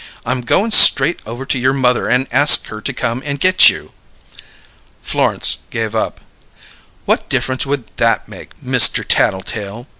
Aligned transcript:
I'm 0.25 0.41
goin' 0.41 0.71
straight 0.71 1.19
over 1.27 1.45
to 1.45 1.59
your 1.59 1.73
mother 1.73 2.09
and 2.09 2.25
ask 2.31 2.65
her 2.69 2.81
to 2.81 2.91
come 2.91 3.21
and 3.23 3.39
get 3.39 3.69
you." 3.69 3.91
Florence 5.03 5.59
gave 5.69 5.93
up. 5.93 6.21
"What 7.05 7.29
difference 7.29 7.67
would 7.67 7.95
that 7.97 8.27
make, 8.27 8.53
Mister 8.63 9.03
Taddletale?" 9.03 9.85